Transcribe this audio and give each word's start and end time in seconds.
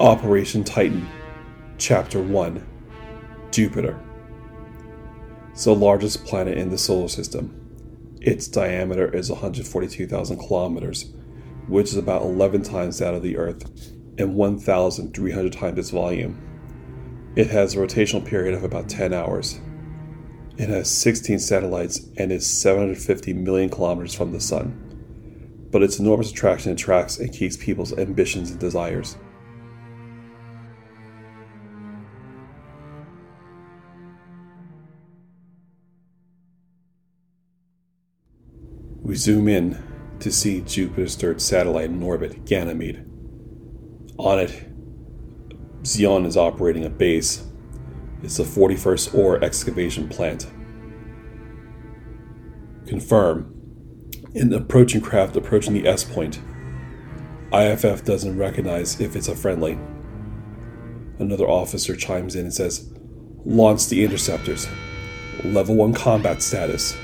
Operation 0.00 0.62
Titan, 0.62 1.08
Chapter 1.78 2.20
1 2.20 2.66
Jupiter. 3.50 3.98
It's 5.52 5.64
the 5.64 5.74
largest 5.74 6.26
planet 6.26 6.58
in 6.58 6.68
the 6.68 6.76
solar 6.76 7.08
system. 7.08 8.14
Its 8.20 8.46
diameter 8.46 9.08
is 9.08 9.30
142,000 9.30 10.36
kilometers, 10.36 11.14
which 11.66 11.86
is 11.86 11.96
about 11.96 12.20
11 12.20 12.62
times 12.62 12.98
that 12.98 13.14
of 13.14 13.22
the 13.22 13.38
Earth 13.38 13.90
and 14.18 14.34
1,300 14.34 15.52
times 15.54 15.78
its 15.78 15.88
volume. 15.88 17.32
It 17.34 17.46
has 17.46 17.72
a 17.72 17.78
rotational 17.78 18.22
period 18.22 18.52
of 18.52 18.64
about 18.64 18.90
10 18.90 19.14
hours. 19.14 19.58
It 20.58 20.68
has 20.68 20.90
16 20.90 21.38
satellites 21.38 22.06
and 22.18 22.30
is 22.30 22.46
750 22.46 23.32
million 23.32 23.70
kilometers 23.70 24.14
from 24.14 24.32
the 24.32 24.40
Sun. 24.40 25.68
But 25.72 25.82
its 25.82 25.98
enormous 25.98 26.32
attraction 26.32 26.72
attracts 26.72 27.18
and 27.18 27.32
keeps 27.32 27.56
people's 27.56 27.96
ambitions 27.96 28.50
and 28.50 28.60
desires. 28.60 29.16
We 39.06 39.14
zoom 39.14 39.46
in 39.46 39.80
to 40.18 40.32
see 40.32 40.62
Jupiter's 40.62 41.14
third 41.14 41.40
satellite 41.40 41.90
in 41.90 42.02
orbit, 42.02 42.44
Ganymede. 42.44 43.08
On 44.18 44.40
it, 44.40 44.68
Zeon 45.82 46.26
is 46.26 46.36
operating 46.36 46.84
a 46.84 46.90
base. 46.90 47.46
It's 48.24 48.38
the 48.38 48.42
41st 48.42 49.14
Ore 49.16 49.44
excavation 49.44 50.08
plant. 50.08 50.50
Confirm. 52.88 53.54
An 54.34 54.52
approaching 54.52 55.00
craft 55.00 55.36
approaching 55.36 55.74
the 55.74 55.86
S 55.86 56.02
point. 56.02 56.40
IFF 57.52 58.04
doesn't 58.04 58.36
recognize 58.36 59.00
if 59.00 59.14
it's 59.14 59.28
a 59.28 59.36
friendly. 59.36 59.78
Another 61.20 61.46
officer 61.46 61.94
chimes 61.94 62.34
in 62.34 62.46
and 62.46 62.54
says, 62.54 62.92
Launch 63.44 63.86
the 63.86 64.02
interceptors. 64.02 64.66
Level 65.44 65.76
1 65.76 65.94
combat 65.94 66.42
status. 66.42 66.96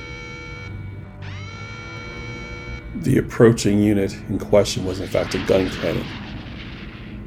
The 3.03 3.19
approaching 3.19 3.81
unit 3.81 4.15
in 4.29 4.39
question 4.39 4.85
was 4.85 5.01
in 5.01 5.09
fact 5.09 5.35
a 5.35 5.45
gun 5.45 5.69
cannon. 5.71 6.07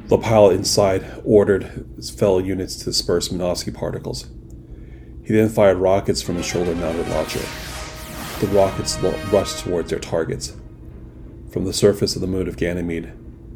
The 0.06 0.16
pilot 0.16 0.56
inside 0.56 1.04
ordered 1.22 1.86
his 1.96 2.08
fellow 2.08 2.38
units 2.38 2.76
to 2.76 2.86
disperse 2.86 3.28
Minovsky 3.28 3.74
particles. 3.74 4.26
He 5.22 5.34
then 5.34 5.50
fired 5.50 5.76
rockets 5.76 6.22
from 6.22 6.36
his 6.36 6.46
shoulder 6.46 6.74
mounted 6.74 7.06
launcher. 7.08 7.42
The 8.40 8.46
rockets 8.46 8.98
rushed 9.30 9.58
towards 9.58 9.90
their 9.90 9.98
targets. 9.98 10.56
From 11.50 11.66
the 11.66 11.74
surface 11.74 12.14
of 12.14 12.22
the 12.22 12.26
moon 12.26 12.48
of 12.48 12.56
Ganymede, 12.56 13.12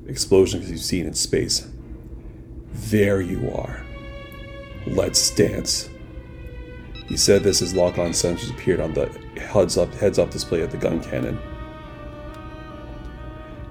explosions 0.06 0.68
be 0.68 0.76
seen 0.76 1.06
in 1.06 1.14
space. 1.14 1.70
There 2.70 3.22
you 3.22 3.50
are. 3.50 3.82
Let's 4.86 5.30
dance. 5.30 5.88
He 7.06 7.16
said 7.16 7.44
this 7.44 7.62
as 7.62 7.74
lock 7.74 7.96
on 7.96 8.10
sensors 8.10 8.50
appeared 8.50 8.80
on 8.80 8.92
the 8.92 9.06
heads 9.40 9.78
up, 9.78 9.94
heads 9.94 10.18
up 10.18 10.30
display 10.30 10.60
of 10.60 10.70
the 10.70 10.76
gun 10.76 11.02
cannon. 11.02 11.38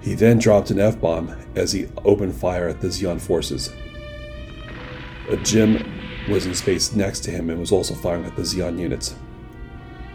He 0.01 0.15
then 0.15 0.39
dropped 0.39 0.71
an 0.71 0.79
F 0.79 0.99
bomb 0.99 1.35
as 1.55 1.71
he 1.71 1.87
opened 2.05 2.35
fire 2.35 2.67
at 2.67 2.81
the 2.81 2.87
Zeon 2.87 3.19
forces. 3.19 3.73
A 5.29 5.35
GM 5.37 6.29
was 6.29 6.45
in 6.45 6.55
space 6.55 6.93
next 6.95 7.19
to 7.21 7.31
him 7.31 7.49
and 7.49 7.59
was 7.59 7.71
also 7.71 7.93
firing 7.93 8.25
at 8.25 8.35
the 8.35 8.43
Zeon 8.43 8.79
units. 8.79 9.15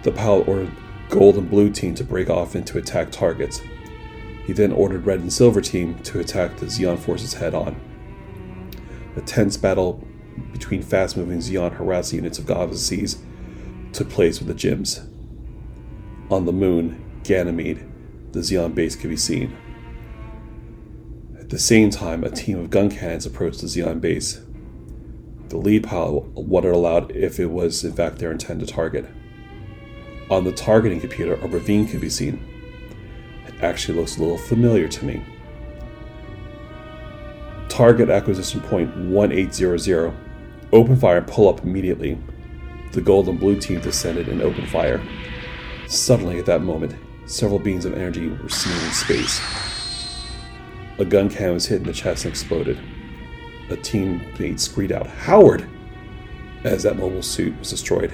The 0.02 0.12
pilot 0.12 0.48
ordered 0.48 0.72
Gold 1.08 1.36
and 1.36 1.50
Blue 1.50 1.70
team 1.70 1.94
to 1.96 2.04
break 2.04 2.30
off 2.30 2.54
and 2.54 2.66
to 2.66 2.78
attack 2.78 3.10
targets. 3.10 3.60
He 4.46 4.52
then 4.52 4.72
ordered 4.72 5.06
Red 5.06 5.20
and 5.20 5.32
Silver 5.32 5.60
team 5.60 5.98
to 6.00 6.20
attack 6.20 6.56
the 6.56 6.66
Zeon 6.66 6.98
forces 6.98 7.34
head 7.34 7.54
on. 7.54 7.80
A 9.16 9.20
tense 9.20 9.56
battle 9.56 10.06
between 10.52 10.82
fast 10.82 11.16
moving 11.16 11.38
Zeon 11.38 11.72
harassing 11.74 12.18
units 12.18 12.38
of 12.38 12.78
Seas 12.78 13.18
took 13.92 14.08
place 14.10 14.40
with 14.40 14.48
the 14.48 14.54
GMs. 14.54 15.06
On 16.30 16.46
the 16.46 16.52
moon, 16.52 17.20
Ganymede, 17.22 17.86
the 18.32 18.40
Zeon 18.40 18.74
base 18.74 18.96
could 18.96 19.10
be 19.10 19.16
seen. 19.16 19.56
The 21.54 21.60
same 21.60 21.90
time, 21.90 22.24
a 22.24 22.30
team 22.30 22.58
of 22.58 22.70
gun 22.70 22.90
cannons 22.90 23.26
approached 23.26 23.60
the 23.60 23.68
Zeon 23.68 24.00
base. 24.00 24.40
The 25.50 25.56
lead 25.56 25.84
pilot 25.84 26.24
wondered 26.34 26.72
aloud 26.72 27.12
if 27.14 27.38
it 27.38 27.46
was 27.46 27.84
in 27.84 27.92
fact 27.92 28.18
their 28.18 28.32
intended 28.32 28.70
target. 28.70 29.06
On 30.30 30.42
the 30.42 30.50
targeting 30.50 30.98
computer, 30.98 31.34
a 31.34 31.46
ravine 31.46 31.86
could 31.86 32.00
be 32.00 32.10
seen. 32.10 32.44
It 33.46 33.54
actually 33.62 33.96
looks 33.96 34.16
a 34.16 34.20
little 34.20 34.36
familiar 34.36 34.88
to 34.88 35.04
me. 35.04 35.22
Target 37.68 38.10
acquisition 38.10 38.60
point 38.60 38.90
1800. 38.96 40.12
Open 40.72 40.96
fire 40.96 41.18
and 41.18 41.26
pull 41.28 41.48
up 41.48 41.62
immediately. 41.62 42.18
The 42.90 43.00
gold 43.00 43.28
and 43.28 43.38
blue 43.38 43.60
team 43.60 43.80
descended 43.80 44.26
and 44.28 44.42
opened 44.42 44.70
fire. 44.70 45.00
Suddenly, 45.86 46.40
at 46.40 46.46
that 46.46 46.62
moment, 46.62 46.96
several 47.26 47.60
beams 47.60 47.84
of 47.84 47.94
energy 47.94 48.28
were 48.28 48.48
seen 48.48 48.72
in 48.72 48.92
space. 48.92 49.40
A 50.98 51.04
gun 51.04 51.28
cannon 51.28 51.54
was 51.54 51.66
hit 51.66 51.80
in 51.80 51.86
the 51.86 51.92
chest 51.92 52.24
and 52.24 52.32
exploded. 52.32 52.78
A 53.70 53.76
teammate 53.76 54.60
screamed 54.60 54.92
out, 54.92 55.06
Howard! 55.06 55.68
as 56.62 56.82
that 56.82 56.96
mobile 56.96 57.22
suit 57.22 57.58
was 57.58 57.70
destroyed. 57.70 58.12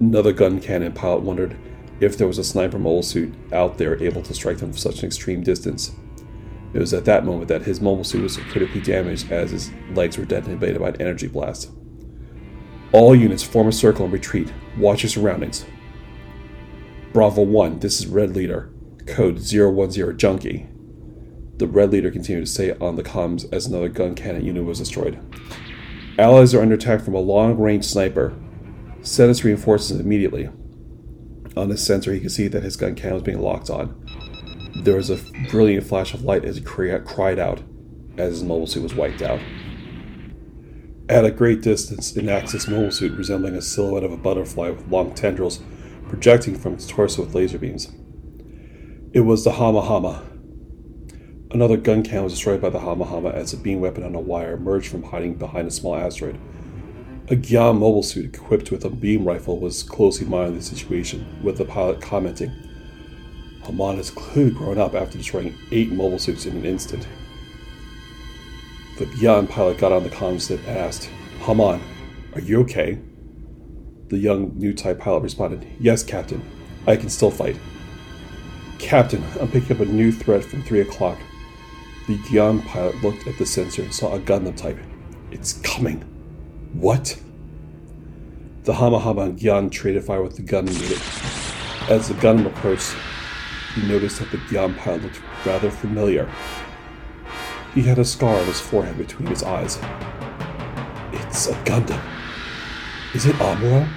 Another 0.00 0.32
gun 0.32 0.60
cannon 0.60 0.92
pilot 0.92 1.22
wondered 1.22 1.56
if 2.00 2.16
there 2.16 2.26
was 2.26 2.38
a 2.38 2.44
sniper 2.44 2.78
mobile 2.78 3.02
suit 3.02 3.34
out 3.52 3.78
there 3.78 4.02
able 4.02 4.22
to 4.22 4.34
strike 4.34 4.58
them 4.58 4.70
from 4.70 4.78
such 4.78 5.00
an 5.00 5.06
extreme 5.06 5.42
distance. 5.42 5.92
It 6.74 6.78
was 6.78 6.92
at 6.92 7.04
that 7.06 7.24
moment 7.24 7.48
that 7.48 7.62
his 7.62 7.80
mobile 7.80 8.04
suit 8.04 8.22
was 8.22 8.36
critically 8.36 8.80
damaged 8.80 9.32
as 9.32 9.50
his 9.50 9.70
legs 9.94 10.18
were 10.18 10.24
detonated 10.24 10.80
by 10.80 10.88
an 10.88 11.00
energy 11.00 11.26
blast. 11.26 11.70
All 12.92 13.16
units 13.16 13.42
form 13.42 13.68
a 13.68 13.72
circle 13.72 14.04
and 14.04 14.12
retreat. 14.12 14.52
Watch 14.78 15.02
your 15.02 15.10
surroundings. 15.10 15.64
Bravo 17.12 17.42
1, 17.42 17.80
this 17.80 18.00
is 18.00 18.06
Red 18.06 18.36
Leader. 18.36 18.70
Code 19.06 19.40
010 19.42 20.18
Junkie. 20.18 20.68
The 21.58 21.66
Red 21.66 21.90
Leader 21.90 22.10
continued 22.10 22.46
to 22.46 22.52
say 22.52 22.72
on 22.80 22.96
the 22.96 23.02
comms 23.02 23.50
as 23.50 23.66
another 23.66 23.88
gun 23.88 24.14
cannon 24.14 24.44
unit 24.44 24.64
was 24.64 24.78
destroyed. 24.78 25.18
Allies 26.18 26.54
are 26.54 26.60
under 26.60 26.74
attack 26.74 27.00
from 27.00 27.14
a 27.14 27.20
long 27.20 27.56
range 27.56 27.84
sniper. 27.84 28.34
Set 29.00 29.30
its 29.30 29.42
reinforcements 29.44 30.02
immediately. 30.02 30.50
On 31.56 31.70
his 31.70 31.82
sensor, 31.82 32.12
he 32.12 32.20
could 32.20 32.32
see 32.32 32.48
that 32.48 32.62
his 32.62 32.76
gun 32.76 32.94
cannon 32.94 33.14
was 33.14 33.22
being 33.22 33.40
locked 33.40 33.70
on. 33.70 34.02
There 34.82 34.96
was 34.96 35.08
a 35.08 35.18
brilliant 35.50 35.86
flash 35.86 36.12
of 36.12 36.22
light 36.22 36.44
as 36.44 36.56
he 36.56 36.62
cried 36.62 37.38
out 37.38 37.62
as 38.18 38.34
his 38.34 38.42
mobile 38.42 38.66
suit 38.66 38.82
was 38.82 38.94
wiped 38.94 39.22
out. 39.22 39.40
At 41.08 41.24
a 41.24 41.30
great 41.30 41.62
distance, 41.62 42.14
an 42.16 42.28
Axis 42.28 42.68
mobile 42.68 42.90
suit 42.90 43.16
resembling 43.16 43.54
a 43.54 43.62
silhouette 43.62 44.04
of 44.04 44.12
a 44.12 44.16
butterfly 44.16 44.70
with 44.70 44.88
long 44.88 45.14
tendrils 45.14 45.60
projecting 46.08 46.56
from 46.56 46.74
its 46.74 46.86
torso 46.86 47.22
with 47.22 47.34
laser 47.34 47.58
beams. 47.58 47.90
It 49.12 49.20
was 49.20 49.44
the 49.44 49.52
Hama 49.52 49.80
Hama, 49.80 50.22
Another 51.56 51.78
gun 51.78 52.02
cannon 52.02 52.24
was 52.24 52.34
destroyed 52.34 52.60
by 52.60 52.68
the 52.68 52.80
Hama 52.80 53.06
Hama 53.06 53.30
as 53.30 53.54
a 53.54 53.56
beam 53.56 53.80
weapon 53.80 54.02
on 54.02 54.14
a 54.14 54.20
wire 54.20 54.52
emerged 54.52 54.90
from 54.90 55.02
hiding 55.02 55.36
behind 55.36 55.66
a 55.66 55.70
small 55.70 55.96
asteroid. 55.96 56.38
A 57.28 57.34
Gyan 57.34 57.78
mobile 57.78 58.02
suit 58.02 58.34
equipped 58.34 58.70
with 58.70 58.84
a 58.84 58.90
beam 58.90 59.24
rifle 59.24 59.58
was 59.58 59.82
closely 59.82 60.26
monitoring 60.26 60.58
the 60.58 60.62
situation, 60.62 61.26
with 61.42 61.56
the 61.56 61.64
pilot 61.64 62.02
commenting, 62.02 62.52
Haman 63.64 63.96
has 63.96 64.10
clearly 64.10 64.50
grown 64.50 64.76
up 64.76 64.94
after 64.94 65.16
destroying 65.16 65.54
eight 65.72 65.90
mobile 65.90 66.18
suits 66.18 66.44
in 66.44 66.58
an 66.58 66.66
instant. 66.66 67.08
The 68.98 69.06
Gyan 69.06 69.48
pilot 69.48 69.78
got 69.78 69.92
on 69.92 70.02
the 70.02 70.10
comms 70.10 70.50
and 70.50 70.60
asked, 70.68 71.08
Haman, 71.38 71.80
are 72.34 72.40
you 72.42 72.60
okay? 72.64 72.98
The 74.08 74.18
young 74.18 74.52
new 74.58 74.74
type 74.74 74.98
pilot 74.98 75.22
responded, 75.22 75.66
Yes, 75.80 76.02
Captain. 76.02 76.42
I 76.86 76.96
can 76.96 77.08
still 77.08 77.30
fight. 77.30 77.56
Captain, 78.78 79.24
I'm 79.40 79.48
picking 79.48 79.74
up 79.74 79.80
a 79.80 79.86
new 79.86 80.12
threat 80.12 80.44
from 80.44 80.62
3 80.62 80.82
o'clock. 80.82 81.18
The 82.06 82.18
Gyan 82.18 82.64
pilot 82.64 83.02
looked 83.02 83.26
at 83.26 83.36
the 83.36 83.44
sensor 83.44 83.82
and 83.82 83.92
saw 83.92 84.14
a 84.14 84.20
Gundam 84.20 84.56
type. 84.56 84.78
It's 85.32 85.54
coming. 85.54 86.02
What? 86.72 87.20
The 88.62 88.74
Hama 88.74 89.00
Hama 89.00 89.22
and 89.22 89.38
Gyan 89.38 89.72
traded 89.72 90.04
fire 90.04 90.22
with 90.22 90.36
the 90.36 90.42
Gundam 90.42 90.74
unit. 90.74 91.90
As 91.90 92.06
the 92.06 92.14
Gundam 92.14 92.46
approached, 92.46 92.94
he 93.74 93.88
noticed 93.88 94.20
that 94.20 94.30
the 94.30 94.38
Gyan 94.38 94.76
pilot 94.76 95.02
looked 95.02 95.20
rather 95.44 95.68
familiar. 95.68 96.30
He 97.74 97.82
had 97.82 97.98
a 97.98 98.04
scar 98.04 98.38
on 98.38 98.46
his 98.46 98.60
forehead 98.60 98.96
between 98.98 99.26
his 99.26 99.42
eyes. 99.42 99.76
It's 101.12 101.48
a 101.48 101.54
Gundam. 101.64 102.00
Is 103.14 103.26
it 103.26 103.34
Amuro? 103.36 103.88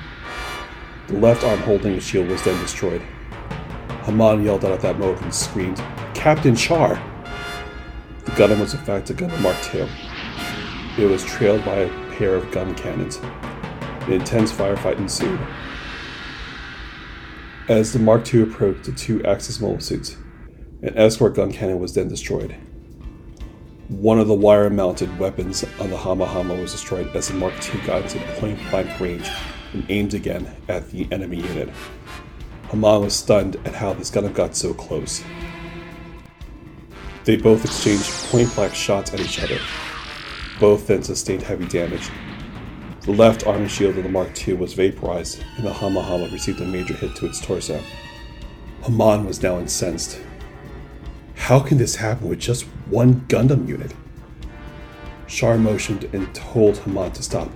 The 1.08 1.18
left 1.18 1.44
arm 1.44 1.60
holding 1.60 1.94
the 1.94 2.02
shield 2.02 2.28
was 2.28 2.44
then 2.44 2.60
destroyed. 2.60 3.04
Haman 4.04 4.44
yelled 4.44 4.66
out 4.66 4.72
at 4.72 4.82
that 4.82 4.98
moment 4.98 5.22
and 5.22 5.34
screamed, 5.34 5.78
Captain 6.16 6.56
Char! 6.56 7.00
Gundam 8.40 8.62
was 8.62 8.74
in 8.74 8.80
fact 8.80 9.10
a 9.10 9.14
Gundam 9.14 9.42
Mark 9.42 9.58
II. 9.76 9.86
It 10.98 11.10
was 11.10 11.26
trailed 11.26 11.66
by 11.66 11.76
a 11.76 12.16
pair 12.16 12.36
of 12.36 12.50
gun 12.52 12.74
cannons. 12.74 13.18
An 13.18 14.14
intense 14.14 14.50
firefight 14.50 14.98
ensued. 14.98 15.42
As 17.68 17.92
the 17.92 18.00
Mark 18.00 18.34
II 18.34 18.44
approached 18.44 18.86
the 18.86 18.94
two 18.94 19.22
Axis 19.26 19.60
mobile 19.60 19.82
suits, 19.82 20.16
an 20.82 20.98
escort 20.98 21.36
gun 21.36 21.52
cannon 21.52 21.80
was 21.80 21.94
then 21.94 22.08
destroyed. 22.08 22.56
One 23.90 24.22
of 24.22 24.30
the 24.30 24.36
wire 24.36 24.70
mounted 24.70 25.20
weapons 25.20 25.66
on 25.82 25.90
the 25.90 25.98
Hama 25.98 26.26
Hama 26.26 26.56
was 26.56 26.72
destroyed 26.72 27.14
as 27.14 27.28
the 27.28 27.34
Mark 27.34 27.54
II 27.76 27.82
got 27.82 28.04
into 28.04 28.26
point 28.40 28.58
blank 28.70 28.98
range 29.02 29.30
and 29.74 29.86
aimed 29.90 30.14
again 30.14 30.56
at 30.70 30.90
the 30.92 31.10
enemy 31.12 31.42
unit. 31.42 31.68
Haman 32.70 33.02
was 33.02 33.18
stunned 33.18 33.58
at 33.66 33.76
how 33.76 33.92
this 33.92 34.10
gun 34.10 34.32
got 34.32 34.56
so 34.56 34.74
close. 34.74 35.22
They 37.30 37.38
both 37.38 37.64
exchanged 37.64 38.10
point 38.32 38.56
blank 38.56 38.74
shots 38.74 39.14
at 39.14 39.20
each 39.20 39.40
other. 39.44 39.60
Both 40.60 40.88
then 40.88 41.04
sustained 41.04 41.44
heavy 41.44 41.68
damage. 41.68 42.10
The 43.02 43.12
left 43.12 43.46
armor 43.46 43.70
shield 43.70 44.00
of 44.00 44.04
the 44.04 44.10
Mark 44.10 44.48
II 44.48 44.56
was 44.56 44.74
vaporized, 44.74 45.44
and 45.56 45.68
the 45.68 45.72
Hama 45.72 46.02
Hama 46.02 46.28
received 46.30 46.60
a 46.60 46.66
major 46.66 46.96
hit 46.96 47.16
to 47.18 47.28
its 47.28 47.40
torso. 47.40 47.84
Haman 48.82 49.28
was 49.28 49.44
now 49.44 49.60
incensed. 49.60 50.20
How 51.36 51.60
can 51.60 51.78
this 51.78 51.98
happen 51.98 52.30
with 52.30 52.40
just 52.40 52.64
one 52.88 53.22
Gundam 53.28 53.68
unit? 53.68 53.94
Char 55.28 55.60
motioned 55.60 56.06
and 56.14 56.34
told 56.34 56.80
Haman 56.80 57.12
to 57.12 57.22
stop. 57.22 57.52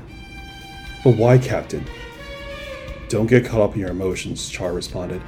But 1.04 1.18
why, 1.18 1.40
Captain? 1.40 1.84
Don't 3.10 3.26
get 3.26 3.44
caught 3.44 3.62
up 3.62 3.74
in 3.74 3.80
your 3.80 3.90
emotions, 3.90 4.50
Char 4.50 4.72
responded. 4.72 5.24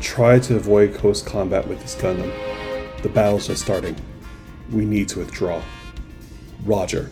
Try 0.00 0.38
to 0.38 0.56
avoid 0.56 0.94
close 0.94 1.20
combat 1.20 1.68
with 1.68 1.82
this 1.82 1.94
Gundam. 1.96 2.32
The 3.04 3.10
battle's 3.10 3.48
just 3.48 3.62
starting. 3.62 3.94
We 4.72 4.86
need 4.86 5.10
to 5.10 5.18
withdraw. 5.18 5.60
Roger. 6.64 7.10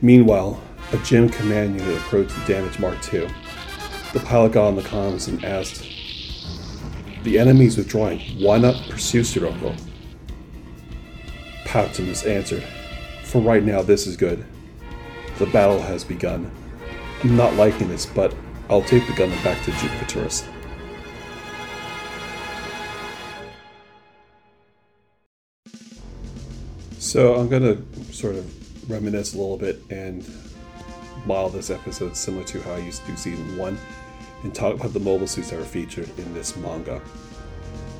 Meanwhile, 0.00 0.58
a 0.90 0.96
GM 0.96 1.30
command 1.30 1.78
unit 1.78 1.98
approached 1.98 2.34
the 2.34 2.54
damaged 2.54 2.80
Mark 2.80 2.96
II. 3.12 3.28
The 4.14 4.20
pilot 4.20 4.52
got 4.52 4.68
on 4.68 4.76
the 4.76 4.80
comms 4.80 5.28
and 5.28 5.44
asked, 5.44 5.86
The 7.24 7.38
enemy 7.38 7.66
is 7.66 7.76
withdrawing. 7.76 8.20
Why 8.42 8.56
not 8.56 8.88
pursue 8.88 9.22
Scirocco? 9.22 9.76
Powton's 11.66 12.24
answered, 12.24 12.64
For 13.24 13.42
right 13.42 13.62
now, 13.62 13.82
this 13.82 14.06
is 14.06 14.16
good. 14.16 14.46
The 15.36 15.46
battle 15.48 15.82
has 15.82 16.04
begun. 16.04 16.50
I'm 17.22 17.36
not 17.36 17.52
liking 17.56 17.88
this, 17.88 18.06
but 18.06 18.34
I'll 18.70 18.80
take 18.80 19.06
the 19.06 19.12
gun 19.12 19.28
back 19.44 19.62
to 19.66 19.72
Jupitris. 19.72 20.48
So 27.12 27.34
I'm 27.34 27.50
going 27.50 27.62
to 27.62 28.14
sort 28.14 28.36
of 28.36 28.90
reminisce 28.90 29.34
a 29.34 29.36
little 29.36 29.58
bit 29.58 29.82
and 29.90 30.26
model 31.26 31.50
this 31.50 31.68
episode 31.68 32.16
similar 32.16 32.42
to 32.44 32.62
how 32.62 32.72
I 32.72 32.78
used 32.78 33.02
to 33.02 33.10
do 33.10 33.18
season 33.18 33.58
one 33.58 33.76
and 34.44 34.54
talk 34.54 34.76
about 34.76 34.94
the 34.94 35.00
mobile 35.00 35.26
suits 35.26 35.50
that 35.50 35.58
were 35.58 35.64
featured 35.66 36.08
in 36.18 36.32
this 36.32 36.56
manga. 36.56 37.02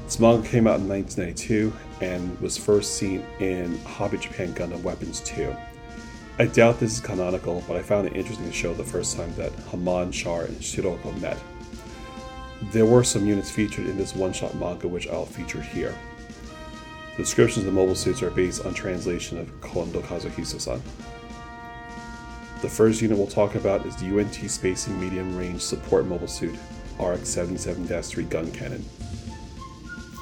This 0.07 0.19
manga 0.19 0.49
came 0.49 0.67
out 0.67 0.81
in 0.81 0.89
1992 0.89 1.75
and 2.01 2.41
was 2.41 2.57
first 2.57 2.95
seen 2.95 3.23
in 3.39 3.79
Hobby 3.85 4.17
Japan 4.17 4.55
Gundam 4.55 4.81
Weapons 4.81 5.21
2. 5.21 5.55
I 6.39 6.47
doubt 6.47 6.81
this 6.81 6.95
is 6.95 7.01
canonical, 7.01 7.63
but 7.69 7.77
I 7.77 7.83
found 7.83 8.07
it 8.07 8.17
interesting 8.17 8.47
to 8.47 8.53
show 8.55 8.73
the 8.73 8.83
first 8.83 9.15
time 9.15 9.35
that 9.35 9.53
Haman, 9.71 10.11
Char, 10.13 10.45
and 10.45 10.65
Scirocco 10.65 11.13
met. 11.21 11.37
There 12.73 12.87
were 12.87 13.05
some 13.05 13.27
units 13.27 13.51
featured 13.51 13.89
in 13.89 13.99
this 13.99 14.15
one-shot 14.15 14.55
manga 14.55 14.89
which 14.89 15.07
I'll 15.07 15.27
feature 15.27 15.61
here. 15.61 15.95
The 17.17 17.25
descriptions 17.25 17.67
of 17.67 17.75
the 17.75 17.79
mobile 17.79 17.95
suits 17.95 18.23
are 18.23 18.31
based 18.31 18.65
on 18.65 18.73
translation 18.73 19.37
of 19.37 19.61
Kondo 19.61 20.01
Kazuhisa-san. 20.01 20.81
The 22.63 22.69
first 22.69 23.03
unit 23.03 23.19
we'll 23.19 23.27
talk 23.27 23.55
about 23.55 23.85
is 23.85 23.97
the 23.97 24.19
UNT 24.19 24.35
Spacing 24.35 24.99
Medium 24.99 25.37
Range 25.37 25.61
Support 25.61 26.07
Mobile 26.07 26.27
Suit 26.27 26.55
RX-77-3 26.99 28.31
Gun 28.31 28.51
Cannon. 28.53 28.83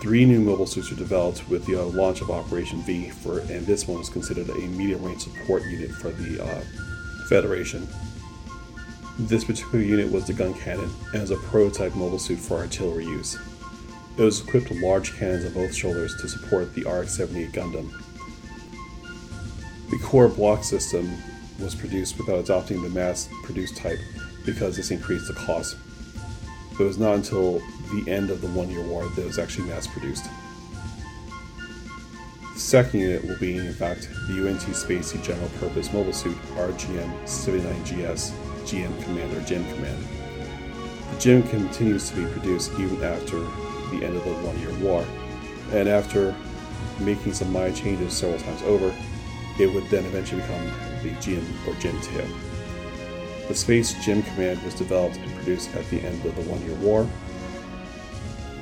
Three 0.02 0.24
new 0.24 0.40
mobile 0.40 0.66
suits 0.66 0.90
were 0.90 0.96
developed 0.96 1.48
with 1.48 1.64
the 1.66 1.76
uh, 1.76 1.84
launch 1.84 2.22
of 2.22 2.30
Operation 2.30 2.80
V, 2.82 3.10
for, 3.10 3.38
and 3.40 3.64
this 3.66 3.86
one 3.86 3.98
was 3.98 4.08
considered 4.08 4.48
a 4.48 4.58
medium 4.58 5.04
range 5.04 5.22
support 5.22 5.62
unit 5.66 5.92
for 5.92 6.08
the 6.10 6.42
uh, 6.42 6.60
Federation. 7.28 7.86
This 9.16 9.44
particular 9.44 9.84
unit 9.84 10.10
was 10.10 10.26
the 10.26 10.32
gun 10.32 10.54
cannon 10.54 10.90
and 11.12 11.20
was 11.20 11.30
a 11.30 11.36
prototype 11.36 11.94
mobile 11.94 12.18
suit 12.18 12.40
for 12.40 12.56
artillery 12.56 13.04
use. 13.04 13.38
It 14.20 14.24
was 14.24 14.46
equipped 14.46 14.68
with 14.68 14.82
large 14.82 15.16
cannons 15.16 15.46
on 15.46 15.54
both 15.54 15.74
shoulders 15.74 16.14
to 16.20 16.28
support 16.28 16.74
the 16.74 16.82
RX 16.82 17.14
78 17.14 17.52
Gundam. 17.52 17.90
The 19.90 19.98
core 20.04 20.28
block 20.28 20.62
system 20.62 21.10
was 21.58 21.74
produced 21.74 22.18
without 22.18 22.38
adopting 22.40 22.82
the 22.82 22.90
mass 22.90 23.30
produced 23.44 23.78
type 23.78 23.98
because 24.44 24.76
this 24.76 24.90
increased 24.90 25.26
the 25.26 25.32
cost. 25.32 25.78
It 26.78 26.82
was 26.82 26.98
not 26.98 27.14
until 27.14 27.60
the 27.94 28.04
end 28.08 28.28
of 28.28 28.42
the 28.42 28.48
one 28.48 28.68
year 28.68 28.82
war 28.82 29.08
that 29.08 29.22
it 29.22 29.26
was 29.26 29.38
actually 29.38 29.68
mass 29.68 29.86
produced. 29.86 30.26
The 32.52 32.60
second 32.60 33.00
unit 33.00 33.24
will 33.24 33.38
be, 33.38 33.56
in 33.56 33.72
fact, 33.72 34.10
the 34.28 34.46
UNT 34.46 34.60
Spacey 34.60 35.22
General 35.24 35.48
Purpose 35.60 35.90
Mobile 35.94 36.12
Suit 36.12 36.36
RGM 36.56 37.22
79GS 37.22 38.32
GM 38.66 39.02
Command 39.02 39.32
or 39.32 39.40
GM 39.40 39.66
Command. 39.74 40.06
The 41.12 41.16
GM 41.16 41.48
continues 41.48 42.10
to 42.10 42.16
be 42.16 42.30
produced 42.32 42.70
even 42.78 43.02
after 43.02 43.42
the 43.90 44.04
end 44.04 44.16
of 44.16 44.24
the 44.24 44.32
one 44.46 44.58
year 44.60 44.72
war, 44.78 45.04
and 45.72 45.88
after 45.88 46.34
making 46.98 47.32
some 47.32 47.52
minor 47.52 47.74
changes 47.74 48.12
several 48.12 48.40
times 48.40 48.62
over, 48.62 48.94
it 49.58 49.72
would 49.72 49.84
then 49.84 50.04
eventually 50.06 50.40
become 50.42 50.64
the 51.02 51.10
GM 51.20 51.44
or 51.66 51.74
GM 51.74 52.02
2. 52.04 53.46
The 53.48 53.54
Space 53.54 53.94
GM 53.94 54.24
Command 54.26 54.62
was 54.62 54.74
developed 54.74 55.16
and 55.16 55.34
produced 55.34 55.74
at 55.74 55.88
the 55.90 56.00
end 56.00 56.24
of 56.24 56.36
the 56.36 56.42
one 56.42 56.62
year 56.62 56.74
war, 56.76 57.08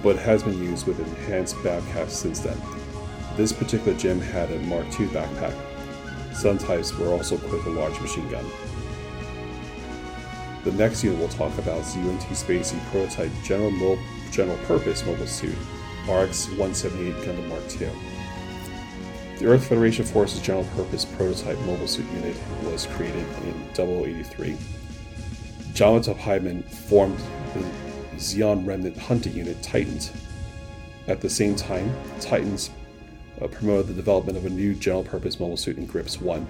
but 0.03 0.17
has 0.17 0.43
been 0.43 0.59
used 0.63 0.87
with 0.87 0.99
enhanced 0.99 1.57
backpack 1.57 2.09
since 2.09 2.41
then. 2.41 2.57
This 3.37 3.53
particular 3.53 3.97
GM 3.97 4.21
had 4.21 4.51
a 4.51 4.59
Mark 4.61 4.87
II 4.99 5.07
backpack. 5.09 5.55
Some 6.35 6.59
types 6.59 6.97
were 6.97 7.09
also 7.09 7.37
equipped 7.37 7.67
with 7.67 7.77
a 7.77 7.79
large 7.79 8.01
machine 8.01 8.29
gun. 8.31 8.45
The 10.65 10.73
next 10.73 11.05
unit 11.05 11.19
we'll 11.19 11.29
talk 11.29 11.57
about 11.59 11.81
is 11.81 11.95
the 11.95 12.01
UNT 12.01 12.21
Spacey 12.21 12.81
prototype 12.91 13.31
General, 13.45 13.71
Mo- 13.71 13.99
General 14.33 14.59
Purpose 14.67 15.07
Mobile 15.07 15.27
Suit, 15.27 15.57
RX-178 16.09 17.15
Gundam 17.23 17.49
Mark 17.49 17.63
II. 17.81 17.91
The 19.39 19.47
Earth 19.47 19.69
Federation 19.69 20.05
Forces 20.05 20.41
General 20.41 20.65
Purpose 20.77 21.05
Prototype 21.05 21.59
Mobile 21.61 21.87
Suit 21.87 22.07
Unit 22.13 22.37
was 22.65 22.87
created 22.87 23.25
in 23.45 23.55
0083. 23.75 24.57
Jonathan 25.75 26.19
Hyman 26.19 26.63
formed 26.65 27.19
the 27.55 27.65
Zeon 28.17 28.67
Remnant 28.67 28.99
Hunting 28.99 29.35
Unit 29.35 29.63
Titans. 29.63 30.13
At 31.07 31.21
the 31.21 31.31
same 31.31 31.55
time, 31.55 31.95
Titans 32.21 32.71
uh, 33.41 33.47
promoted 33.47 33.87
the 33.87 33.95
development 33.95 34.37
of 34.37 34.45
a 34.45 34.51
new 34.51 34.75
general 34.75 35.05
purpose 35.05 35.39
mobile 35.39 35.57
suit 35.57 35.79
in 35.79 35.87
Gryps 35.87 36.21
1. 36.21 36.45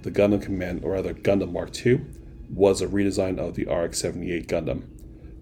The 0.00 0.10
Gundam 0.10 0.40
Command, 0.40 0.82
or 0.82 0.92
rather 0.92 1.12
Gundam 1.12 1.52
Mark 1.52 1.76
II, 1.84 2.00
was 2.50 2.80
a 2.80 2.86
redesign 2.86 3.38
of 3.38 3.54
the 3.54 3.64
RX 3.64 3.98
78 3.98 4.48
Gundam, 4.48 4.84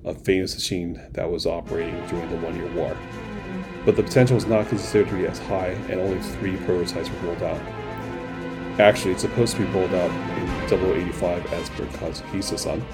a 0.05 0.15
famous 0.15 0.55
machine 0.55 1.01
that 1.13 1.31
was 1.31 1.47
operating 1.47 1.95
during 2.07 2.29
the 2.31 2.37
One 2.37 2.57
Year 2.57 2.73
War. 2.75 2.97
But 3.85 3.97
the 3.97 4.03
potential 4.03 4.37
was 4.37 4.47
not 4.47 4.69
considered 4.69 5.09
to 5.09 5.17
be 5.17 5.27
as 5.27 5.39
high, 5.39 5.77
and 5.91 6.01
only 6.01 6.21
three 6.21 6.57
prototypes 6.59 7.11
were 7.11 7.29
rolled 7.29 7.43
out. 7.43 7.61
Actually, 8.79 9.13
it's 9.13 9.23
supposed 9.23 9.57
to 9.57 9.65
be 9.65 9.73
rolled 9.73 9.95
out 9.95 10.11
in 10.11 10.69
0085 10.69 11.53
as 11.53 11.71
per 11.71 11.85
Kazuhisa 11.87 12.59
san, 12.59 12.85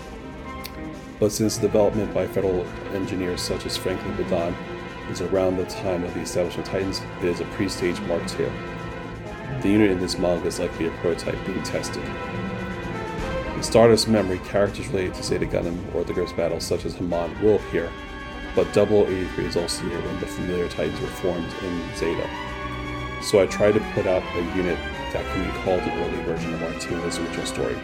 but 1.21 1.31
since 1.31 1.59
development 1.59 2.13
by 2.15 2.27
federal 2.27 2.67
engineers 2.95 3.43
such 3.43 3.67
as 3.67 3.77
Franklin 3.77 4.17
Bidan 4.17 4.55
is 5.11 5.21
around 5.21 5.57
the 5.57 5.67
time 5.67 6.03
of 6.03 6.15
the 6.15 6.21
establishment 6.21 6.67
of 6.67 6.73
Titans, 6.73 7.03
it 7.19 7.27
is 7.27 7.41
a 7.41 7.45
pre-stage 7.45 8.01
Mark 8.03 8.23
II. 8.41 8.51
The 9.61 9.69
unit 9.69 9.91
in 9.91 10.01
this 10.01 10.19
manga 10.19 10.47
is 10.47 10.59
likely 10.59 10.87
a 10.87 10.91
prototype 11.03 11.37
being 11.45 11.63
tested. 11.63 12.03
Stardust 13.63 14.09
Memory, 14.09 14.39
characters 14.39 14.89
related 14.89 15.15
to 15.15 15.23
Zeta 15.23 15.47
Gundam 15.47 15.95
or 15.95 16.03
the 16.05 16.13
Gryps 16.13 16.35
battle, 16.37 16.61
such 16.61 16.85
as 16.85 16.95
Haman, 16.95 17.41
will 17.43 17.57
appear, 17.57 17.91
but 18.55 18.73
0083 18.75 19.45
is 19.45 19.57
also 19.57 19.85
year 19.87 20.01
when 20.01 20.19
the 20.21 20.27
familiar 20.27 20.69
Titans 20.69 21.01
were 21.01 21.07
formed 21.09 21.53
in 21.63 21.97
Zeta. 21.97 22.29
So 23.23 23.43
I 23.43 23.47
tried 23.47 23.73
to 23.73 23.81
put 23.95 24.07
out 24.07 24.23
a 24.35 24.43
unit 24.57 24.79
that 25.13 25.25
can 25.33 25.45
be 25.45 25.59
called 25.59 25.81
the 25.81 25.93
early 25.93 26.23
version 26.25 26.55
of 26.55 26.61
Mark 26.61 26.91
II 26.91 26.97
original 26.99 27.47
story. 27.47 27.77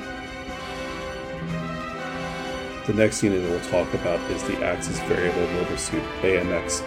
The 2.87 2.95
next 2.95 3.23
unit 3.23 3.42
that 3.42 3.50
we'll 3.50 3.85
talk 3.85 3.92
about 3.95 4.21
is 4.30 4.42
the 4.45 4.64
Axis 4.64 4.99
Variable 5.00 5.47
Mobile 5.52 5.76
Suit 5.76 6.02
AMX 6.23 6.83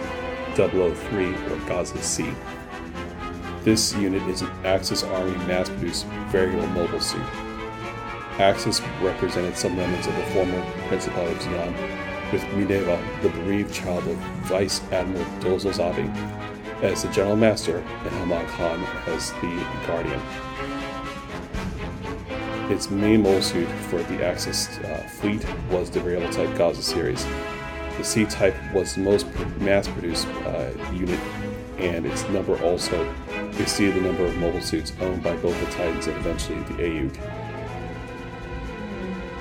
003 0.56 1.34
or 1.52 1.56
Gaza 1.68 2.02
C. 2.02 2.32
This 3.62 3.94
unit 3.94 4.22
is 4.22 4.42
an 4.42 4.50
Axis 4.64 5.04
Army 5.04 5.36
mass 5.46 5.68
produced 5.68 6.06
variable 6.32 6.66
mobile 6.68 7.00
suit. 7.00 7.49
Axis 8.40 8.80
represented 9.02 9.54
some 9.54 9.78
remnants 9.78 10.06
of 10.06 10.16
the 10.16 10.22
former 10.32 10.64
Principality 10.88 11.34
of 11.34 11.42
Zeon, 11.42 12.32
with 12.32 12.42
Mineva, 12.54 12.98
the 13.20 13.28
bereaved 13.28 13.72
child 13.72 14.06
of 14.08 14.16
Vice 14.46 14.80
Admiral 14.92 15.26
Dozle 15.40 15.72
Zabi, 15.72 16.08
as 16.82 17.02
the 17.02 17.10
General 17.10 17.36
Master 17.36 17.78
and 17.78 18.10
Haman 18.10 18.46
Khan 18.46 18.82
as 19.08 19.32
the 19.32 19.66
Guardian. 19.86 20.20
Its 22.70 22.90
main 22.90 23.22
mole 23.22 23.42
suit 23.42 23.68
for 23.90 24.02
the 24.04 24.24
Axis 24.24 24.78
uh, 24.78 25.06
fleet 25.20 25.44
was 25.70 25.90
the 25.90 26.00
variable 26.00 26.30
type 26.30 26.56
Gaza 26.56 26.82
series. 26.82 27.26
The 27.98 28.04
C 28.04 28.24
type 28.24 28.56
was 28.72 28.94
the 28.94 29.02
most 29.02 29.26
mass 29.58 29.86
produced 29.86 30.26
uh, 30.46 30.70
unit, 30.94 31.20
and 31.76 32.06
its 32.06 32.26
number 32.30 32.58
also 32.62 33.14
exceeded 33.58 33.96
the 33.96 34.00
number 34.00 34.24
of 34.24 34.34
mobile 34.38 34.62
suits 34.62 34.94
owned 35.00 35.22
by 35.22 35.36
both 35.36 35.60
the 35.60 35.70
Titans 35.72 36.06
and 36.06 36.16
eventually 36.16 36.58
the 36.60 36.74
AEUG. 36.82 37.49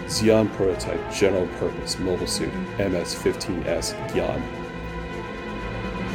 Zeon 0.09 0.51
Prototype 0.53 1.13
General 1.13 1.45
Purpose 1.59 1.99
Mobile 1.99 2.25
Suit 2.25 2.51
MS-15S 2.79 3.93
Gyan. 4.09 4.41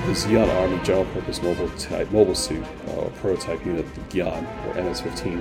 The 0.07 0.13
Zeon 0.13 0.53
Army 0.61 0.83
General 0.83 1.05
Purpose 1.15 1.41
Mobile, 1.41 1.69
type, 1.79 2.11
mobile 2.11 2.35
Suit, 2.35 2.65
or 2.89 3.07
uh, 3.07 3.11
prototype 3.21 3.65
unit, 3.65 3.87
the 3.95 4.01
Gyan, 4.01 4.45
or 4.67 4.83
MS-15, 4.83 5.41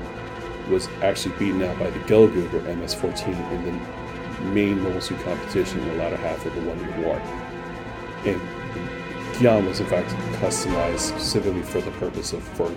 was 0.70 0.88
actually 1.02 1.36
beaten 1.40 1.64
out 1.64 1.80
by 1.80 1.90
the 1.90 1.98
Gelgoog, 2.02 2.54
or 2.54 2.76
MS-14, 2.76 3.28
in 3.54 3.66
the 3.66 4.52
main 4.52 4.80
mobile 4.84 5.02
suit 5.02 5.20
competition 5.22 5.80
in 5.80 5.88
the 5.88 5.96
latter 5.96 6.18
half 6.18 6.46
of 6.46 6.54
the 6.54 6.62
One 6.62 6.80
Year 6.80 7.02
War. 7.02 7.16
And 8.26 8.40
Gyan 9.38 9.68
was 9.68 9.80
in 9.80 9.88
fact 9.88 10.10
customized 10.40 11.00
specifically 11.00 11.64
for 11.64 11.82
the 11.82 11.92
purpose 11.92 12.34
of 12.34 12.44
for 12.44 12.72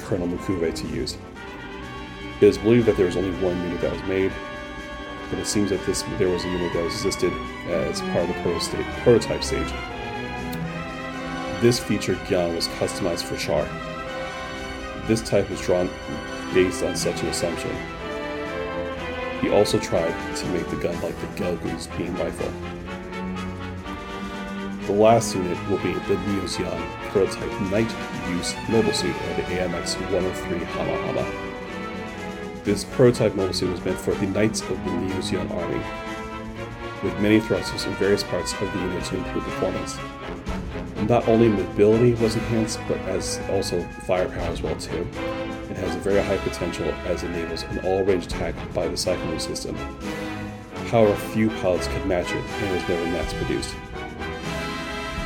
Colonel 0.00 0.26
M'Quve 0.26 0.74
to 0.74 0.86
use. 0.88 1.18
It 2.40 2.46
is 2.46 2.56
believed 2.56 2.86
that 2.86 2.96
there 2.96 3.06
was 3.06 3.16
only 3.16 3.32
one 3.42 3.60
unit 3.64 3.82
that 3.82 3.92
was 3.92 4.02
made, 4.04 4.32
but 5.30 5.38
it 5.38 5.46
seems 5.46 5.70
that 5.70 5.84
this 5.86 6.02
there 6.18 6.28
was 6.28 6.44
a 6.44 6.48
unit 6.48 6.72
that 6.72 6.84
existed 6.84 7.32
as 7.68 8.00
part 8.00 8.28
of 8.28 8.28
the 8.28 8.42
proto 8.42 8.84
prototype 9.02 9.44
stage. 9.44 9.70
This 11.60 11.78
featured 11.78 12.18
gun 12.28 12.54
was 12.54 12.68
customized 12.68 13.24
for 13.24 13.36
Char. 13.36 13.66
This 15.06 15.22
type 15.22 15.48
was 15.50 15.60
drawn 15.60 15.90
based 16.54 16.82
on 16.82 16.96
such 16.96 17.22
an 17.22 17.28
assumption. 17.28 17.74
He 19.40 19.50
also 19.50 19.78
tried 19.78 20.14
to 20.36 20.46
make 20.48 20.68
the 20.68 20.76
gun 20.76 21.00
like 21.00 21.18
the 21.20 21.26
Gelgoog's 21.28 21.86
beam 21.88 22.14
rifle. 22.16 22.52
The 24.86 24.92
last 24.92 25.34
unit 25.34 25.58
will 25.68 25.78
be 25.78 25.92
the 25.92 26.16
Neo 26.26 26.44
Zeon 26.44 26.80
prototype 27.10 27.60
Night 27.70 27.94
Use 28.30 28.54
Mobile 28.68 28.92
Suit, 28.92 29.14
or 29.14 29.34
the 29.34 29.42
AMX-103 29.42 30.64
Hama 30.64 30.96
Hama. 30.96 31.47
This 32.68 32.84
prototype 32.84 33.34
mobile 33.34 33.54
suit 33.54 33.70
was 33.70 33.82
meant 33.82 33.98
for 33.98 34.12
the 34.12 34.26
Knights 34.26 34.60
of 34.60 34.68
the 34.84 34.90
Neo 34.90 35.16
Zeon 35.20 35.50
Army, 35.52 35.82
with 37.02 37.18
many 37.18 37.40
thrusters 37.40 37.86
in 37.86 37.94
various 37.94 38.22
parts 38.22 38.52
of 38.52 38.70
the 38.70 38.78
unit 38.80 39.02
to 39.04 39.16
improve 39.16 39.42
performance. 39.42 39.96
Not 41.08 41.26
only 41.28 41.48
mobility 41.48 42.12
was 42.22 42.34
enhanced, 42.34 42.78
but 42.86 42.98
as 43.08 43.40
also 43.48 43.82
firepower 44.06 44.52
as 44.52 44.60
well 44.60 44.76
too. 44.76 45.08
It 45.70 45.78
has 45.78 45.96
a 45.96 45.98
very 46.00 46.22
high 46.22 46.36
potential 46.36 46.84
as 47.06 47.22
it 47.22 47.30
enables 47.30 47.62
an 47.62 47.78
all-range 47.86 48.26
attack 48.26 48.54
by 48.74 48.86
the 48.86 48.98
Cyclone 48.98 49.40
system. 49.40 49.74
However, 50.90 51.16
few 51.16 51.48
pilots 51.62 51.86
could 51.88 52.04
match 52.04 52.30
it 52.30 52.44
and 52.44 52.74
was 52.74 52.86
never 52.86 53.04
mass 53.06 53.32
produced. 53.32 53.74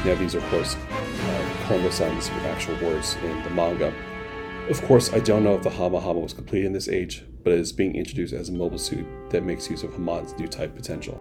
Now, 0.04 0.14
these 0.14 0.36
are, 0.36 0.38
of 0.38 0.44
course, 0.44 0.76
uh, 0.76 1.54
Kondo-san's 1.66 2.28
actual 2.54 2.76
words 2.76 3.16
in 3.24 3.42
the 3.42 3.50
manga. 3.50 3.92
Of 4.70 4.80
course, 4.82 5.12
I 5.12 5.18
don't 5.18 5.42
know 5.42 5.56
if 5.56 5.64
the 5.64 5.70
Hama 5.70 5.98
Hama 5.98 6.20
was 6.20 6.32
complete 6.32 6.64
in 6.64 6.72
this 6.72 6.88
age, 6.88 7.24
but 7.42 7.52
it 7.52 7.60
is 7.60 7.72
being 7.72 7.94
introduced 7.96 8.32
as 8.32 8.48
a 8.48 8.52
mobile 8.52 8.78
suit 8.78 9.06
that 9.30 9.44
makes 9.44 9.70
use 9.70 9.82
of 9.82 9.92
Haman's 9.92 10.36
new 10.38 10.46
type 10.46 10.74
potential. 10.74 11.20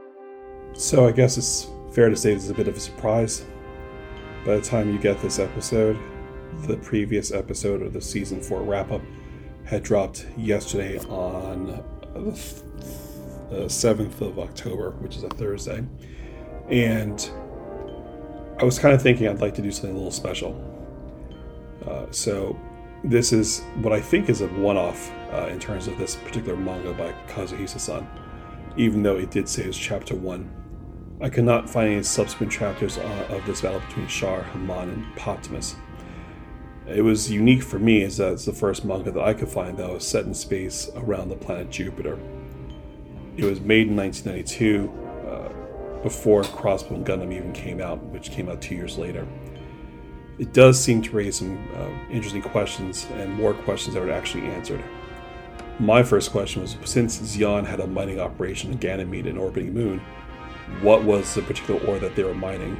So 0.73 1.07
I 1.07 1.11
guess 1.11 1.37
it's 1.37 1.67
fair 1.93 2.09
to 2.09 2.15
say 2.15 2.33
this 2.33 2.45
is 2.45 2.49
a 2.49 2.53
bit 2.53 2.67
of 2.67 2.75
a 2.75 2.79
surprise. 2.79 3.45
By 4.45 4.55
the 4.55 4.61
time 4.61 4.91
you 4.91 4.99
get 4.99 5.21
this 5.21 5.39
episode, 5.39 5.99
the 6.67 6.77
previous 6.77 7.31
episode 7.31 7.81
of 7.81 7.93
the 7.93 8.01
season 8.01 8.41
4 8.41 8.61
wrap 8.63 8.91
up 8.91 9.01
had 9.65 9.83
dropped 9.83 10.25
yesterday 10.37 10.97
on 11.09 11.83
the 12.13 13.65
7th 13.65 14.21
of 14.21 14.39
October, 14.39 14.91
which 14.99 15.15
is 15.15 15.23
a 15.23 15.29
Thursday. 15.29 15.83
And 16.69 17.29
I 18.59 18.63
was 18.63 18.79
kind 18.79 18.93
of 18.93 19.01
thinking 19.01 19.27
I'd 19.27 19.41
like 19.41 19.55
to 19.55 19.61
do 19.61 19.71
something 19.71 19.91
a 19.91 19.95
little 19.95 20.11
special. 20.11 20.67
Uh, 21.85 22.05
so 22.11 22.59
this 23.03 23.33
is 23.33 23.61
what 23.81 23.93
I 23.93 24.01
think 24.01 24.29
is 24.29 24.41
a 24.41 24.47
one-off 24.47 25.11
uh, 25.31 25.47
in 25.47 25.59
terms 25.59 25.87
of 25.87 25.97
this 25.97 26.15
particular 26.15 26.55
manga 26.55 26.93
by 26.93 27.13
Kazuhisa-san, 27.27 28.07
even 28.77 29.03
though 29.03 29.17
it 29.17 29.31
did 29.31 29.49
say 29.49 29.63
it's 29.63 29.77
chapter 29.77 30.15
one. 30.15 30.49
I 31.21 31.29
could 31.29 31.43
not 31.43 31.69
find 31.69 31.93
any 31.93 32.03
subsequent 32.03 32.51
chapters 32.51 32.97
uh, 32.97 33.27
of 33.29 33.45
this 33.45 33.61
battle 33.61 33.79
between 33.81 34.07
Char, 34.07 34.43
Haman, 34.43 34.89
and 34.89 35.15
Paptimus. 35.15 35.75
It 36.87 37.01
was 37.01 37.31
unique 37.31 37.63
for 37.63 37.79
me 37.79 38.03
as 38.03 38.17
that's 38.17 38.45
the 38.45 38.53
first 38.53 38.83
manga 38.83 39.11
that 39.11 39.21
I 39.21 39.33
could 39.33 39.49
find 39.49 39.77
that 39.77 39.89
was 39.89 40.07
set 40.07 40.25
in 40.25 40.33
space 40.33 40.89
around 40.95 41.29
the 41.29 41.35
planet 41.35 41.69
Jupiter. 41.69 42.19
It 43.37 43.45
was 43.45 43.61
made 43.61 43.87
in 43.87 43.95
1992 43.95 45.01
before 46.03 46.41
Crossbone 46.43 47.03
Gundam 47.03 47.33
even 47.33 47.53
came 47.53 47.81
out, 47.81 48.01
which 48.05 48.31
came 48.31 48.49
out 48.49 48.61
two 48.61 48.75
years 48.75 48.97
later. 48.97 49.27
It 50.41 50.53
does 50.53 50.83
seem 50.83 51.03
to 51.03 51.11
raise 51.11 51.37
some 51.37 51.55
uh, 51.75 51.87
interesting 52.09 52.41
questions 52.41 53.05
and 53.13 53.31
more 53.31 53.53
questions 53.53 53.93
that 53.93 54.03
were 54.03 54.11
actually 54.11 54.47
answered. 54.47 54.83
My 55.79 56.01
first 56.01 56.31
question 56.31 56.63
was 56.63 56.77
since 56.83 57.19
Zeon 57.21 57.63
had 57.63 57.79
a 57.79 57.85
mining 57.85 58.19
operation 58.19 58.71
in 58.71 58.79
Ganymede 58.79 59.27
and 59.27 59.37
orbiting 59.37 59.71
moon, 59.71 60.01
what 60.81 61.03
was 61.03 61.35
the 61.35 61.43
particular 61.43 61.79
ore 61.81 61.99
that 61.99 62.15
they 62.15 62.23
were 62.23 62.33
mining? 62.33 62.75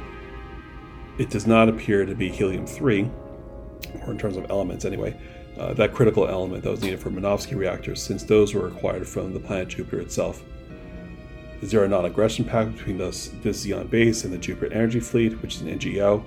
It 1.18 1.30
does 1.30 1.46
not 1.46 1.68
appear 1.68 2.04
to 2.04 2.16
be 2.16 2.28
helium 2.28 2.66
3, 2.66 3.08
or 4.06 4.10
in 4.10 4.18
terms 4.18 4.36
of 4.36 4.50
elements 4.50 4.84
anyway, 4.84 5.16
uh, 5.56 5.72
that 5.74 5.94
critical 5.94 6.26
element 6.26 6.64
that 6.64 6.70
was 6.70 6.82
needed 6.82 6.98
for 6.98 7.10
Minovsky 7.12 7.56
reactors, 7.56 8.02
since 8.02 8.24
those 8.24 8.54
were 8.54 8.66
acquired 8.66 9.06
from 9.06 9.32
the 9.32 9.38
planet 9.38 9.68
Jupiter 9.68 10.00
itself. 10.00 10.42
Is 11.60 11.70
there 11.70 11.84
a 11.84 11.88
non-aggression 11.88 12.44
pact 12.44 12.72
between 12.72 12.98
this, 12.98 13.30
this 13.44 13.64
Zeon 13.64 13.88
base 13.88 14.24
and 14.24 14.32
the 14.32 14.38
Jupiter 14.38 14.72
Energy 14.74 14.98
Fleet, 14.98 15.40
which 15.40 15.54
is 15.54 15.60
an 15.60 15.78
NGO, 15.78 16.24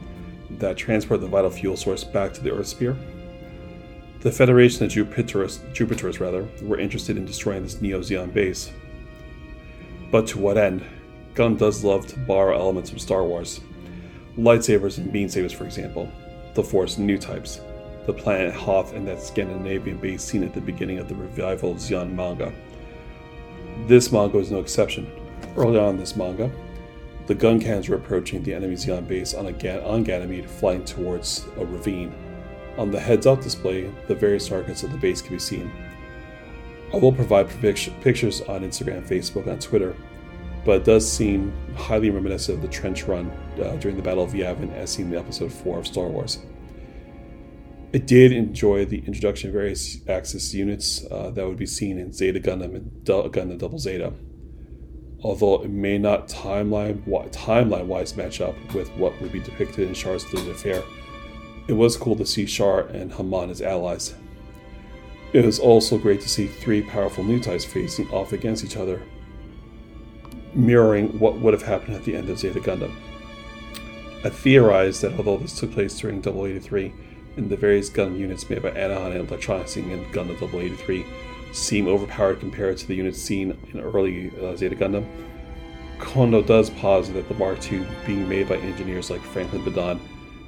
that 0.52 0.78
transport 0.78 1.22
the 1.22 1.28
vital 1.28 1.50
fuel 1.50 1.78
source 1.78 2.04
back 2.04 2.34
to 2.34 2.42
the 2.42 2.52
Earth 2.52 2.68
sphere? 2.68 2.96
The 4.22 4.32
Federation 4.32 4.86
of 4.86 4.92
Jupiters, 4.92 5.60
Jupiters 5.74 6.20
rather, 6.20 6.48
were 6.64 6.80
interested 6.80 7.18
in 7.18 7.26
destroying 7.26 7.64
this 7.64 7.82
Neo-Zeon 7.82 8.34
base. 8.34 8.72
But 10.12 10.28
to 10.28 10.40
what 10.40 10.58
end? 10.58 10.84
Gun 11.36 11.58
does 11.58 11.84
love 11.84 12.08
to 12.08 12.20
borrow 12.20 12.58
elements 12.58 12.90
from 12.90 13.00
Star 13.00 13.24
Wars. 13.24 13.60
Lightsabers 14.38 14.98
and 14.98 15.12
beam 15.12 15.30
sabers, 15.30 15.54
for 15.54 15.66
example. 15.66 16.12
The 16.56 16.64
Force 16.64 16.98
new 16.98 17.18
types. 17.18 17.60
The 18.06 18.14
planet 18.14 18.54
Hoth 18.54 18.94
and 18.94 19.08
that 19.08 19.22
Scandinavian 19.22 19.98
base 19.98 20.24
seen 20.24 20.44
at 20.44 20.54
the 20.54 20.62
beginning 20.62 21.00
of 21.00 21.10
the 21.10 21.16
revival 21.16 21.72
of 21.72 21.78
Zeon 21.78 22.14
manga. 22.14 22.54
This 23.88 24.12
manga 24.12 24.38
is 24.40 24.52
no 24.52 24.60
exception. 24.60 25.12
Early 25.58 25.78
on 25.78 25.96
in 25.96 25.98
this 25.98 26.16
manga, 26.16 26.52
the 27.28 27.36
gun 27.36 27.60
cannons 27.60 27.90
were 27.90 27.96
approaching 27.96 28.44
the 28.44 28.54
enemy 28.54 28.76
Zeon 28.76 29.08
base 29.08 29.34
on, 29.34 29.52
Gan- 29.58 29.82
on 29.82 30.04
Ganymede, 30.04 30.50
flying 30.50 30.86
towards 30.86 31.46
a 31.58 31.66
ravine. 31.66 32.14
On 32.78 32.92
the 32.92 33.00
heads 33.00 33.26
up 33.26 33.42
display, 33.42 33.90
the 34.08 34.16
various 34.16 34.48
targets 34.48 34.84
of 34.84 34.92
the 34.92 34.98
base 34.98 35.22
can 35.22 35.36
be 35.36 35.40
seen. 35.40 35.72
I 36.94 36.98
will 36.98 37.12
provide 37.12 37.50
pictures 37.62 38.42
on 38.42 38.62
Instagram, 38.62 39.08
Facebook, 39.08 39.48
and 39.48 39.60
Twitter, 39.60 39.96
but 40.66 40.78
it 40.78 40.84
does 40.84 41.10
seem 41.10 41.52
highly 41.76 42.10
reminiscent 42.10 42.58
of 42.58 42.62
the 42.62 42.68
trench 42.68 43.04
run 43.04 43.32
uh, 43.62 43.76
during 43.78 43.98
the 43.98 44.04
Battle 44.04 44.24
of 44.24 44.32
Yavin 44.32 44.72
as 44.74 44.92
seen 44.92 45.12
in 45.12 45.18
episode 45.18 45.52
4 45.52 45.80
of 45.80 45.88
Star 45.88 46.08
Wars. 46.08 46.40
I 47.94 47.98
did 48.00 48.34
enjoy 48.34 48.86
the 48.86 49.00
introduction 49.00 49.50
of 49.50 49.54
various 49.54 49.98
Axis 50.08 50.54
units 50.54 51.06
uh, 51.10 51.32
that 51.32 51.48
would 51.48 51.58
be 51.58 51.66
seen 51.66 51.98
in 51.98 52.12
Zeta 52.12 52.40
Gundam 52.40 52.76
and 52.76 52.92
Gundam 53.06 53.58
Double 53.58 53.80
Zeta 53.80 54.14
although 55.26 55.64
it 55.64 55.72
may 55.72 55.98
not 55.98 56.28
timeline 56.28 57.02
timeline 57.32 57.88
wise 57.88 58.16
match 58.16 58.42
up 58.42 58.54
with 58.76 58.88
what 58.92 59.20
would 59.20 59.32
be 59.32 59.40
depicted 59.40 59.88
in 59.88 59.94
Char's 59.96 60.24
Fleet 60.24 60.48
Affair. 60.48 60.84
It 61.68 61.74
was 61.74 61.98
cool 61.98 62.16
to 62.18 62.28
see 62.28 62.46
Char 62.46 62.82
and 62.82 63.12
Haman 63.12 63.50
as 63.50 63.60
allies. 63.60 64.14
It 65.34 65.44
was 65.44 65.58
also 65.58 65.98
great 65.98 66.22
to 66.22 66.30
see 66.30 66.46
three 66.46 66.84
powerful 66.84 67.24
new 67.24 67.40
types 67.40 67.66
facing 67.66 68.08
off 68.12 68.34
against 68.34 68.64
each 68.64 68.78
other, 68.78 69.02
mirroring 70.54 71.18
what 71.18 71.40
would 71.40 71.56
have 71.56 71.64
happened 71.64 71.96
at 71.96 72.04
the 72.04 72.16
end 72.16 72.30
of 72.30 72.38
Zeta 72.38 72.60
Gundam. 72.60 72.94
I 74.24 74.30
theorized 74.30 75.02
that 75.02 75.18
although 75.18 75.38
this 75.38 75.60
took 75.60 75.72
place 75.72 76.00
during 76.00 76.20
083, 76.20 76.94
and 77.36 77.50
the 77.50 77.58
various 77.58 77.90
Gundam 77.90 78.20
units 78.20 78.48
made 78.48 78.62
by 78.62 78.70
Anaheim 78.70 79.22
and 79.22 79.28
Electronics 79.28 79.76
in 79.76 80.06
Gundam 80.12 80.40
083 80.40 81.04
seem 81.56 81.88
overpowered 81.88 82.40
compared 82.40 82.78
to 82.78 82.88
the 82.88 82.96
units 82.96 83.22
seen 83.22 83.58
in 83.74 83.80
early 83.80 84.32
uh, 84.42 84.56
Zeta 84.56 84.76
Gundam. 84.76 85.06
Kondo 86.00 86.42
does 86.42 86.70
posit 86.72 87.14
that 87.14 87.30
the 87.30 87.36
Mark 87.36 87.72
II 87.72 87.86
being 88.06 88.28
made 88.28 88.50
by 88.50 88.58
engineers 88.58 89.10
like 89.10 89.22
Franklin 89.22 89.64
Bidan 89.64 90.00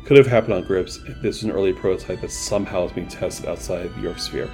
could 0.03 0.17
have 0.17 0.27
happened 0.27 0.53
on 0.53 0.63
Gryps 0.63 0.97
if 1.09 1.21
this 1.21 1.37
was 1.37 1.43
an 1.43 1.51
early 1.51 1.73
prototype 1.73 2.21
that 2.21 2.31
somehow 2.31 2.85
is 2.85 2.91
being 2.91 3.07
tested 3.07 3.45
outside 3.45 3.93
the 3.95 4.07
Earth 4.07 4.19
sphere. 4.19 4.49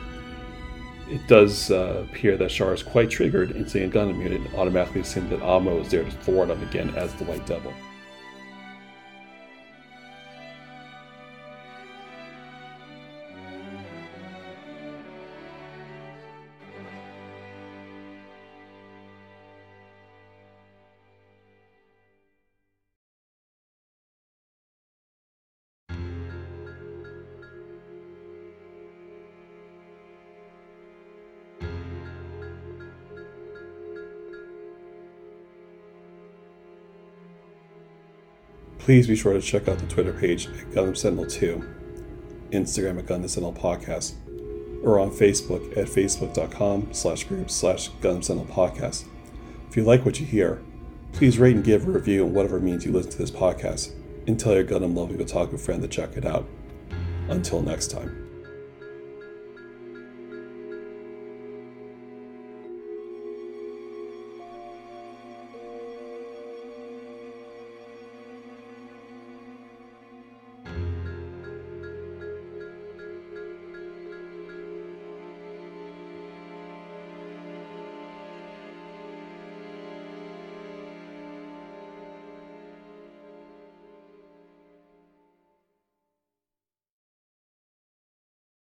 It 1.09 1.25
does 1.27 1.69
uh, 1.69 2.05
appear 2.09 2.37
that 2.37 2.49
Char 2.49 2.73
is 2.73 2.81
quite 2.81 3.09
triggered 3.09 3.51
in 3.51 3.67
seeing 3.67 3.89
a 3.89 3.93
Gundam 3.93 4.21
unit 4.23 4.41
and 4.41 4.55
automatically 4.55 5.01
assumed 5.01 5.29
that 5.31 5.41
Amuro 5.41 5.81
is 5.81 5.89
there 5.89 6.03
to 6.03 6.11
thwart 6.11 6.49
him 6.49 6.61
again 6.63 6.93
as 6.95 7.13
the 7.15 7.25
White 7.25 7.45
Devil. 7.45 7.73
Please 38.83 39.07
be 39.07 39.15
sure 39.15 39.31
to 39.31 39.41
check 39.41 39.69
out 39.69 39.79
the 39.79 39.87
Twitter 39.87 40.11
page 40.11 40.47
at 40.47 40.71
Gundam 40.71 40.97
Sentinel 40.97 41.25
2, 41.25 41.63
Instagram 42.51 42.99
at 42.99 43.05
Gundam 43.05 43.29
Sentinel 43.29 43.53
Podcast, 43.53 44.15
or 44.83 44.99
on 44.99 45.09
Facebook 45.09 45.77
at 45.77 45.87
facebook.com 45.87 46.93
slash 46.93 47.23
groups 47.23 47.55
slash 47.55 47.89
Gundam 48.01 48.21
Sentinel 48.21 48.53
Podcast. 48.53 49.05
If 49.69 49.77
you 49.77 49.85
like 49.85 50.03
what 50.03 50.19
you 50.19 50.25
hear, 50.25 50.61
please 51.13 51.39
rate 51.39 51.55
and 51.55 51.63
give 51.63 51.87
a 51.87 51.91
review 51.91 52.25
on 52.25 52.33
whatever 52.33 52.59
means 52.59 52.85
you 52.85 52.91
listen 52.91 53.11
to 53.13 53.17
this 53.17 53.31
podcast, 53.31 53.93
and 54.27 54.37
tell 54.37 54.53
your 54.53 54.65
Gundam 54.65 54.93
loving 54.93 55.17
otaku 55.17 55.57
friend 55.57 55.81
to 55.81 55.87
check 55.87 56.17
it 56.17 56.25
out. 56.25 56.45
Until 57.29 57.61
next 57.61 57.87
time. 57.87 58.22